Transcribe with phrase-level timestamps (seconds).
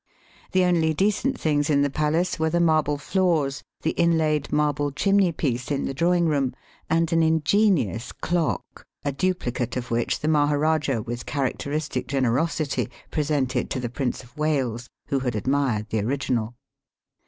[0.53, 5.31] The only decent things in the palace were the marble floors, the inlaid marble chimney
[5.31, 6.55] piece in the drawing room,
[6.89, 13.79] and ai^ ingenious clock, a dupHcate of which the Maharajah with characteristic generosity presented to
[13.79, 16.55] the Prince of Wales, who had admired the original.